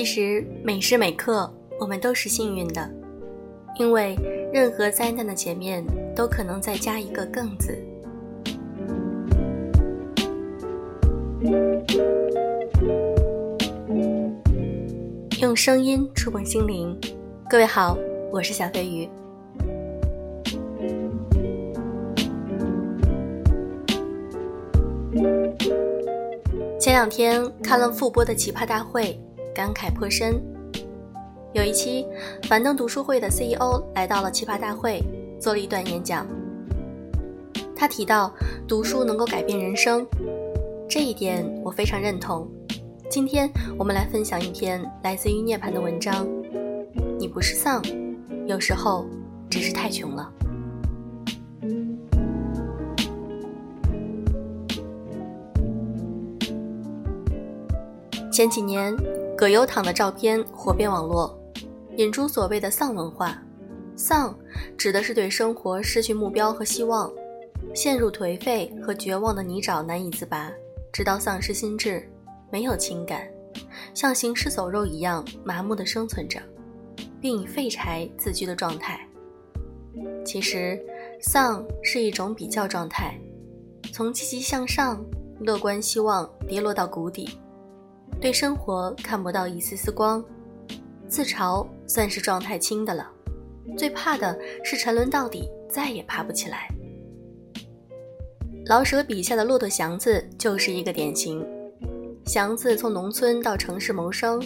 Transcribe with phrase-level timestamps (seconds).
[0.00, 2.90] 其实每时每刻，我们都是幸运的，
[3.78, 4.16] 因为
[4.50, 5.84] 任何灾难的前面
[6.16, 7.78] 都可能再加一个“更”字。
[15.42, 16.98] 用声音触碰心灵，
[17.46, 17.94] 各位好，
[18.32, 19.06] 我是小飞鱼。
[26.80, 29.02] 前两天看了复播的《奇葩大会》，
[29.54, 30.40] 感慨颇深。
[31.52, 32.06] 有一期，
[32.44, 35.02] 樊登读书会的 CEO 来到了《奇葩大会》，
[35.42, 36.26] 做了一段演讲。
[37.74, 38.32] 他提到
[38.68, 40.06] 读书能够改变人生，
[40.88, 42.48] 这一点我非常认同。
[43.08, 46.28] 今天我们来分享一篇来自于涅槃的文章。
[47.18, 47.82] 你不是丧，
[48.46, 49.04] 有时候
[49.50, 50.32] 只是太穷了。
[58.30, 58.96] 前几年，
[59.40, 61.34] 葛优躺的照片火遍网络，
[61.96, 63.42] 引出所谓的“丧文化”。
[63.96, 64.38] 丧
[64.76, 67.10] 指的是对生活失去目标和希望，
[67.74, 70.52] 陷入颓废和绝望的泥沼难以自拔，
[70.92, 72.06] 直到丧失心智，
[72.50, 73.26] 没有情感，
[73.94, 76.38] 像行尸走肉一样麻木地生存着，
[77.18, 79.00] 并以废柴自居的状态。
[80.22, 80.78] 其实，
[81.18, 83.18] 丧是一种比较状态，
[83.90, 85.02] 从积极向上、
[85.38, 87.38] 乐观希望跌落到谷底。
[88.20, 90.22] 对生活看不到一丝丝光，
[91.08, 93.10] 自嘲算是状态轻的了。
[93.78, 96.68] 最怕的是沉沦到底，再也爬不起来。
[98.66, 101.44] 老舍笔下的骆驼祥子就是一个典型。
[102.26, 104.40] 祥子从农村到城市谋生，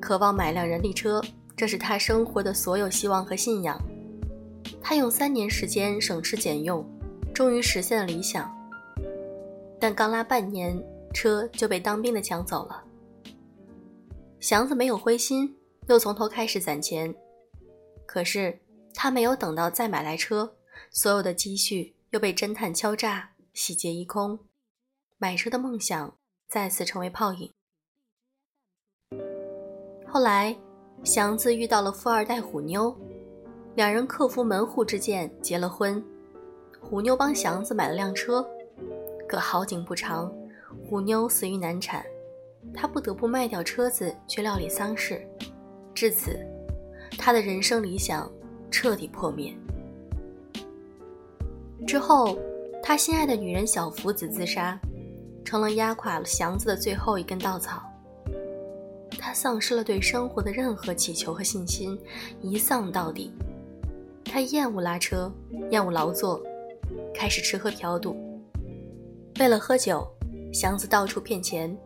[0.00, 1.22] 渴望买辆人力车，
[1.56, 3.80] 这是他生活的所有希望和信仰。
[4.82, 6.84] 他用三年时间省吃俭用，
[7.32, 8.52] 终于实现了理想。
[9.78, 10.76] 但刚拉半年，
[11.14, 12.82] 车就被当兵的抢走了。
[14.40, 15.54] 祥子没有灰心，
[15.86, 17.14] 又从头开始攒钱。
[18.06, 18.58] 可是
[18.94, 20.56] 他没有等到再买来车，
[20.90, 24.38] 所有的积蓄又被侦探敲诈，洗劫一空。
[25.18, 26.16] 买车的梦想
[26.48, 27.52] 再次成为泡影。
[30.08, 30.56] 后来，
[31.04, 32.96] 祥子遇到了富二代虎妞，
[33.74, 36.02] 两人克服门户之见结了婚。
[36.80, 38.44] 虎妞帮祥子买了辆车，
[39.28, 40.32] 可好景不长，
[40.88, 42.02] 虎妞死于难产。
[42.74, 45.26] 他不得不卖掉车子去料理丧事，
[45.94, 46.38] 至此，
[47.18, 48.30] 他的人生理想
[48.70, 49.54] 彻底破灭。
[51.86, 52.38] 之后，
[52.82, 54.78] 他心爱的女人小福子自杀，
[55.44, 57.82] 成了压垮了祥子的最后一根稻草。
[59.18, 61.98] 他丧失了对生活的任何祈求和信心，
[62.40, 63.32] 一丧到底。
[64.24, 65.32] 他厌恶拉车，
[65.70, 66.40] 厌恶劳作，
[67.14, 68.16] 开始吃喝嫖赌。
[69.38, 70.06] 为了喝酒，
[70.52, 71.76] 祥子到处骗钱。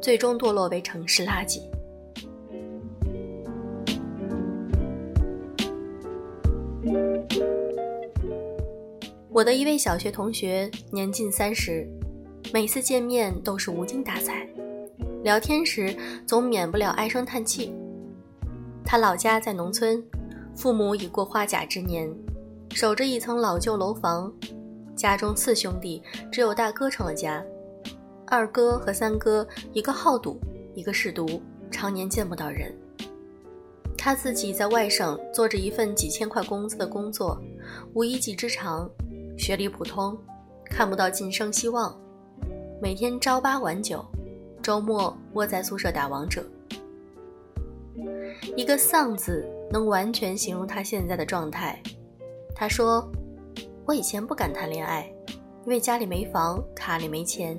[0.00, 1.62] 最终堕落为城市垃圾。
[9.28, 11.86] 我的一位小学同学年近三十，
[12.54, 14.48] 每次见面都是无精打采，
[15.22, 15.94] 聊天时
[16.26, 17.74] 总免不了唉声叹气。
[18.82, 20.02] 他老家在农村，
[20.54, 22.08] 父母已过花甲之年，
[22.70, 24.32] 守着一层老旧楼房，
[24.94, 26.02] 家中四兄弟，
[26.32, 27.44] 只有大哥成了家。
[28.26, 30.40] 二哥和三哥，一个好赌，
[30.74, 32.76] 一个嗜毒，常年见不到人。
[33.96, 37.40] 他自己在外省做着一份几千块工资的工作，
[37.94, 38.88] 无一技之长，
[39.38, 40.16] 学历普通，
[40.64, 41.96] 看不到晋升希望，
[42.80, 44.04] 每天朝八晚九，
[44.62, 46.44] 周末窝在宿舍打王者。
[48.56, 51.80] 一个“丧”字能完全形容他现在的状态。
[52.54, 53.08] 他说
[53.86, 55.10] ：“我以前不敢谈恋爱，
[55.64, 57.56] 因为家里没房，卡里没钱。”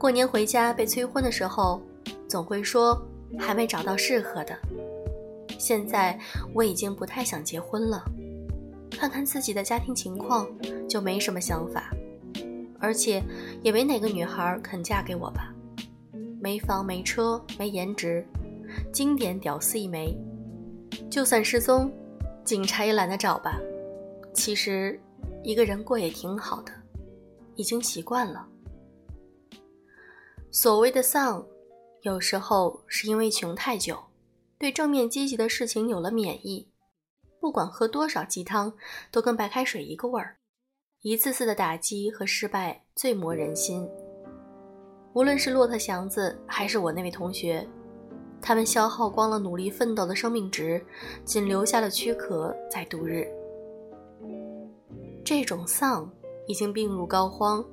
[0.00, 1.82] 过年回家被催婚的时候，
[2.26, 2.98] 总会说
[3.38, 4.58] 还没找到适合的。
[5.58, 6.18] 现在
[6.54, 8.02] 我已经不太想结婚了，
[8.92, 10.48] 看看自己的家庭情况，
[10.88, 11.90] 就没什么想法，
[12.78, 13.22] 而且
[13.62, 15.54] 也没哪个女孩肯嫁给我吧。
[16.40, 18.26] 没房没车没颜值，
[18.90, 20.16] 经典屌丝一枚，
[21.10, 21.92] 就算失踪，
[22.42, 23.60] 警察也懒得找吧。
[24.32, 24.98] 其实
[25.42, 26.72] 一个人过也挺好的，
[27.54, 28.46] 已经习惯了。
[30.52, 31.46] 所谓的丧，
[32.02, 33.96] 有时候是因为穷太久，
[34.58, 36.68] 对正面积极的事情有了免疫。
[37.38, 38.72] 不管喝多少鸡汤，
[39.12, 40.36] 都跟白开水一个味儿。
[41.02, 43.88] 一次次的打击和失败最磨人心。
[45.12, 47.64] 无论是骆驼祥子，还是我那位同学，
[48.42, 50.84] 他们消耗光了努力奋斗的生命值，
[51.24, 53.24] 仅留下了躯壳在度日。
[55.24, 56.12] 这种丧
[56.48, 57.64] 已经病入膏肓。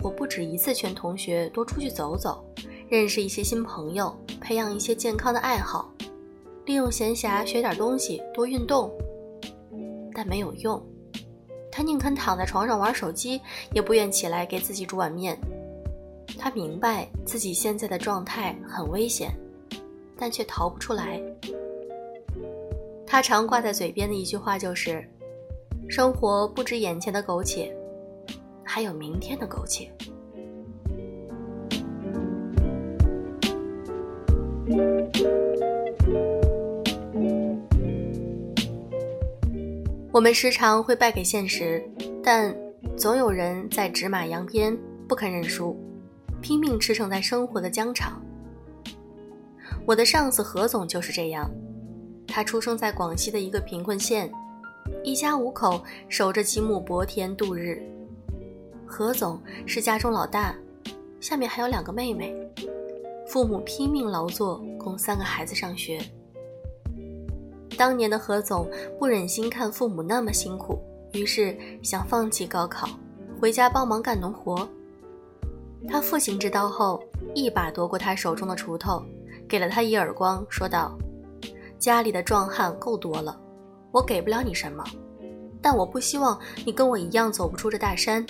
[0.00, 2.44] 我不止一次劝同学多出去走走，
[2.88, 5.90] 认识一些新朋友，培养一些健康的爱好，
[6.64, 8.90] 利用闲暇学点东西，多运动。
[10.14, 10.82] 但没有用，
[11.70, 13.40] 他宁肯躺在床上玩手机，
[13.72, 15.38] 也不愿起来给自己煮碗面。
[16.38, 19.30] 他明白自己现在的状态很危险，
[20.16, 21.20] 但却逃不出来。
[23.06, 25.06] 他常挂在嘴边的一句话就是
[25.88, 27.74] ：“生活不止眼前的苟且，
[28.66, 29.88] 还有明天的苟且。”
[40.12, 41.86] 我们时常会败给现实，
[42.24, 42.56] 但
[42.96, 44.76] 总有人在纸马扬鞭，
[45.06, 45.78] 不肯认输，
[46.40, 48.20] 拼命驰骋在生活的疆场。
[49.84, 51.50] 我的上司何总就是这样。
[52.26, 54.32] 他出生在广西的一个贫困县，
[55.04, 57.80] 一家五口守着几亩薄田度日。
[58.86, 60.54] 何总是家中老大，
[61.20, 62.34] 下面还有两个妹妹，
[63.28, 66.00] 父母拼命劳作供三个孩子上学。
[67.76, 70.78] 当年的何总不忍心看父母那么辛苦，
[71.12, 72.88] 于是想放弃高考，
[73.38, 74.66] 回家帮忙干农活。
[75.86, 77.02] 他父亲知道后，
[77.34, 79.04] 一把夺过他手中的锄头，
[79.46, 80.96] 给了他一耳光，说道。
[81.78, 83.38] 家里的壮汉够多了，
[83.92, 84.82] 我给不了你什么，
[85.60, 88.24] 但我不希望你跟我一样走不出这大山。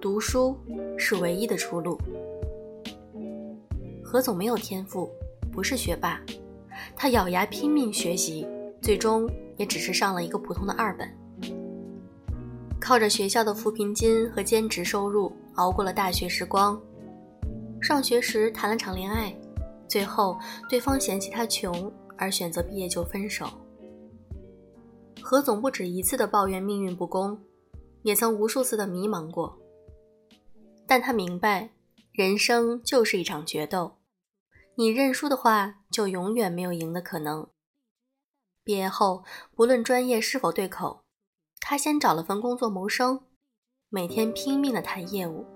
[0.00, 0.56] 读书
[0.96, 1.98] 是唯一的出路。
[4.02, 5.10] 何总没有天赋，
[5.52, 6.20] 不是学霸，
[6.96, 8.46] 他咬牙拼命学习，
[8.80, 11.08] 最终也只是上了一个普通的二本。
[12.80, 16.80] 靠着学校的扶贫金和兼职收入，熬过了大学时光。
[17.80, 19.34] 上学时谈了场恋爱，
[19.86, 20.38] 最后
[20.68, 21.92] 对方嫌弃他穷。
[22.22, 23.46] 而选择毕业就分手。
[25.22, 27.40] 何总不止一次的抱怨命运不公，
[28.02, 29.58] 也曾无数次的迷茫过。
[30.90, 31.70] 但他明白，
[32.10, 33.98] 人生就是一场决斗，
[34.74, 37.48] 你认输的话，就永远没有赢的可能。
[38.64, 39.22] 毕业后，
[39.54, 41.04] 不论专业是否对口，
[41.60, 43.20] 他先找了份工作谋生，
[43.88, 45.46] 每天拼命的谈业务。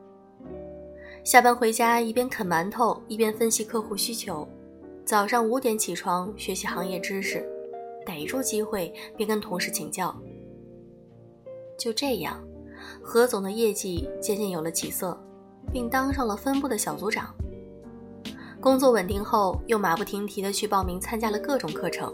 [1.25, 4.49] 下班回家，一边啃馒头，一边分析客户需求。
[5.05, 7.45] 早上五点起床学习行业知识，
[8.07, 10.15] 逮住机会便跟同事请教。
[11.77, 12.41] 就这样，
[13.03, 15.19] 何总的业绩渐渐有了起色，
[15.73, 17.35] 并当上了分部的小组长。
[18.61, 22.13] 工作稳定后，又马不停蹄地去报名参加了各种课程。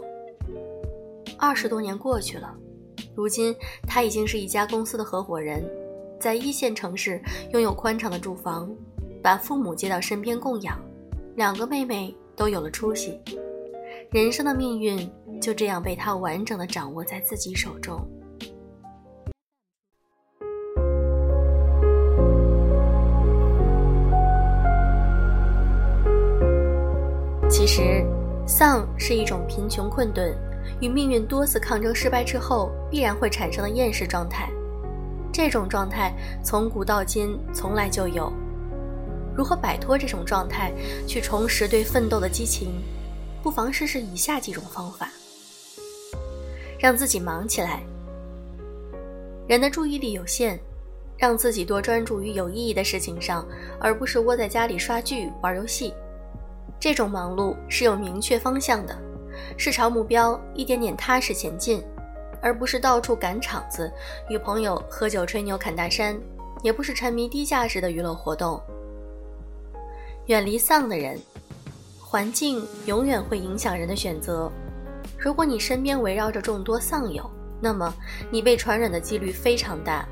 [1.37, 2.55] 二十多年过去了，
[3.15, 3.55] 如今
[3.87, 5.63] 他已经是一家公司的合伙人，
[6.19, 7.21] 在一线城市
[7.51, 8.69] 拥有宽敞的住房，
[9.21, 10.79] 把父母接到身边供养，
[11.35, 12.15] 两个妹妹。
[12.33, 13.19] 都有了出息，
[14.09, 15.07] 人生的命运
[15.39, 17.99] 就这样被他完整的掌握在自己手中。
[27.61, 28.03] 其实，
[28.47, 30.35] 丧是一种贫穷困顿
[30.79, 34.49] 与命运多次抗争失败之后必然会产生的厌世状态。
[35.31, 36.11] 这种状态
[36.43, 38.33] 从古到今从来就有。
[39.35, 40.73] 如何摆脱这种状态，
[41.07, 42.81] 去重拾对奋斗的激情？
[43.43, 45.07] 不妨试试以下几种方法：
[46.79, 47.83] 让自己忙起来。
[49.47, 50.59] 人的注意力有限，
[51.15, 53.47] 让自己多专注于有意义的事情上，
[53.79, 55.93] 而不是窝在家里刷剧、玩游戏。
[56.81, 58.97] 这种忙碌是有明确方向的，
[59.55, 61.83] 是朝目标一点点踏实前进，
[62.41, 63.93] 而不是到处赶场子，
[64.29, 66.19] 与朋友喝酒吹牛侃大山，
[66.63, 68.59] 也不是沉迷低价值的娱乐活动。
[70.25, 71.19] 远离丧的人，
[71.99, 74.51] 环境永远会影响人的选择。
[75.19, 77.29] 如果你身边围绕着众多丧友，
[77.61, 77.93] 那么
[78.31, 80.03] 你被传染的几率非常大。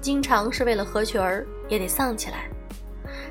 [0.00, 2.48] 经常是为了合群儿，也得丧起来。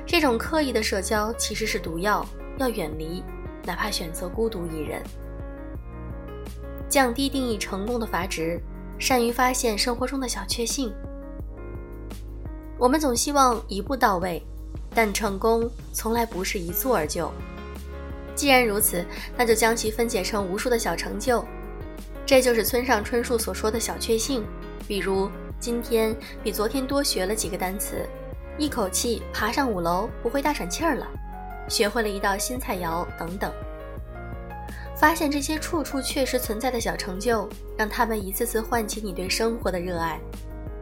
[0.06, 2.24] 这种刻意的社交其实是毒药，
[2.60, 3.24] 要远离，
[3.64, 5.02] 哪怕选择孤独一人。
[6.88, 8.60] 降低定义成功的阀值，
[8.98, 10.92] 善于发现生活中的小确幸。
[12.78, 14.40] 我们总希望一步到位。
[14.92, 17.30] 但成功从来不是一蹴而就。
[18.34, 19.04] 既然如此，
[19.36, 21.44] 那就将其分解成无数的小成就。
[22.26, 24.44] 这就是村上春树所说的小确幸，
[24.88, 26.12] 比如今天
[26.42, 28.04] 比昨天多学了几个单词，
[28.58, 31.06] 一口气爬上五楼不会大喘气儿了，
[31.70, 33.50] 学会了一道新菜肴等等。
[34.94, 37.48] 发现这些处处确实存在的小成就，
[37.78, 40.20] 让他们一次次唤起你对生活的热爱，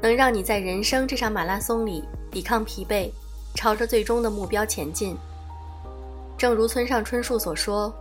[0.02, 2.02] 能让你在人生这场马拉松里
[2.32, 3.08] 抵抗疲惫。
[3.54, 5.16] 朝着最终的目标前进。
[6.36, 7.92] 正如村上春树所说：“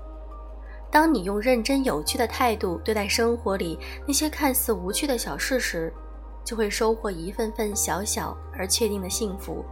[0.91, 5.91] 当你用认真有趣的态度对待生活里那些看似无趣的小事时，
[6.43, 9.65] 就会收获一份份小小而确定的幸福，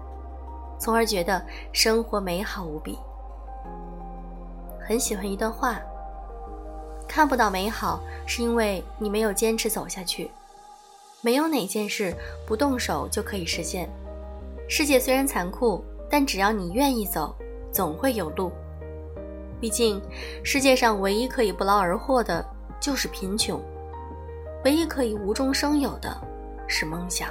[0.80, 2.98] 从而觉得生活美好无比。”
[4.88, 5.80] 很喜欢一段话：
[7.08, 10.30] 看不到美好，是因为你没有坚持走下去。
[11.22, 12.16] 没有哪件事
[12.46, 13.90] 不动手就可以实现。
[14.70, 17.36] 世界虽然残酷，但只要你愿意走，
[17.72, 18.52] 总会有路。
[19.60, 20.00] 毕竟，
[20.44, 22.46] 世界上唯一可以不劳而获的
[22.80, 23.60] 就是贫穷，
[24.64, 26.16] 唯一可以无中生有的
[26.68, 27.30] 是梦想。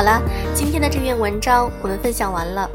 [0.00, 0.18] 好了，
[0.54, 2.66] 今天的这篇文章我们分享完了。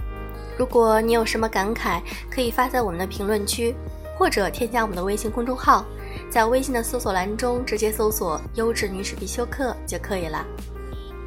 [0.59, 3.75] 如果你有什么感慨，可以发在我们的评论区，
[4.15, 5.83] 或者添加我们的微信公众号，
[6.29, 10.45] 在微信的搜索栏中直接搜索“优质女史必修课”就可以了。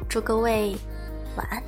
[0.07, 0.73] 祝各位
[1.35, 1.61] 晚安。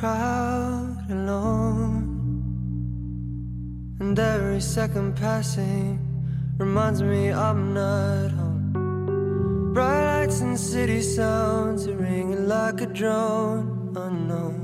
[0.00, 2.04] Crowd alone
[3.98, 5.98] And every second passing
[6.58, 9.72] reminds me I'm not home.
[9.72, 13.94] Bright lights and city sounds are ringing like a drone.
[13.96, 14.58] Unknown,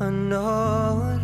[0.00, 1.20] unknown.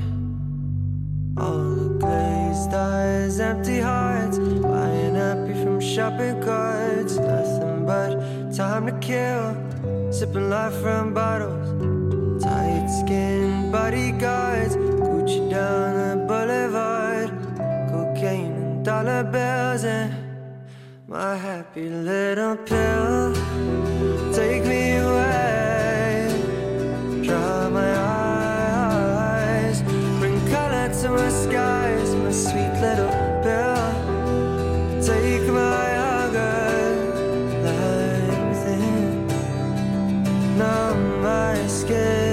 [1.37, 7.16] All the glazed eyes, empty hearts Buying happy from shopping carts.
[7.16, 8.11] Nothing but
[8.54, 10.12] time to kill.
[10.12, 11.93] Sipping life from bottles
[13.85, 17.29] bodyguards, Gucci down the boulevard,
[17.91, 20.11] cocaine and dollar bills, and
[21.07, 23.35] my happy little pill.
[24.33, 26.33] Take me away,
[27.26, 27.93] dry my
[29.29, 29.83] eyes,
[30.19, 33.14] bring color to my skies, my sweet little
[33.45, 33.87] pill.
[35.09, 36.59] Take my hunger,
[37.67, 39.26] light within,
[40.59, 42.24] numb my skin.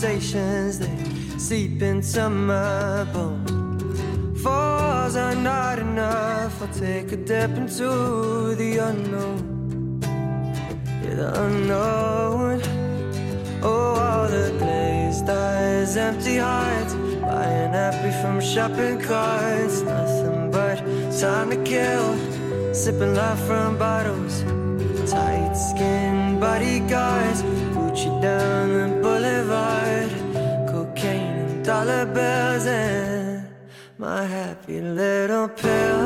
[0.00, 4.40] Conversations they seep into my bones.
[4.42, 6.62] Falls are not enough.
[6.62, 10.00] I'll take a dip into the unknown.
[11.02, 12.62] Yeah, the unknown.
[13.62, 16.94] Oh, all the glazed eyes, empty hearts.
[16.94, 19.82] Buying happy from shopping carts.
[19.82, 20.78] Nothing but
[21.20, 22.74] time to kill.
[22.74, 24.44] Sipping life from bottles.
[25.10, 27.42] Tight skin bodyguards,
[27.74, 28.99] Gucci down the
[30.70, 33.46] cocaine and dollar bills, and
[33.98, 35.99] my happy little pill.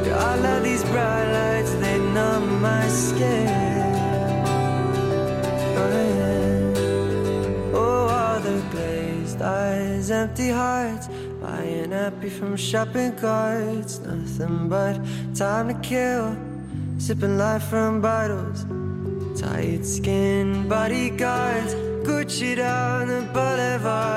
[0.08, 3.48] God, love these bright lights, they numb my skin.
[5.78, 5.92] Oh,
[7.76, 11.08] oh all the glazed eyes, empty hearts.
[11.42, 14.00] Buying happy from shopping carts.
[14.00, 15.00] Nothing but
[15.36, 16.36] time to kill.
[16.98, 18.66] Sipping life from bottles.
[19.40, 21.74] Tight skin bodyguards.
[22.04, 24.09] Gucci down the boulevard.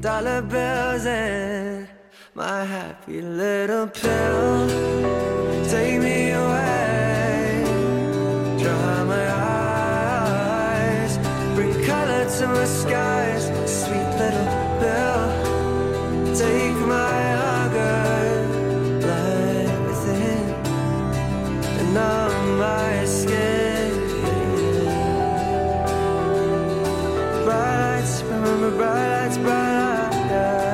[0.00, 1.06] Dollar bills.
[1.06, 1.88] And
[2.34, 4.68] my happy little pill.
[5.68, 7.64] Take me away.
[8.58, 9.26] Dry my
[10.30, 11.18] eyes.
[11.54, 13.44] Bring color to my skies.
[13.66, 14.48] Sweet little
[14.80, 15.22] pill.
[16.36, 18.00] Take my hunger,
[19.08, 20.44] light within,
[21.78, 23.92] and numb my skin.
[27.44, 27.75] Bright
[28.06, 30.65] lights, remember bright lights, bright lights.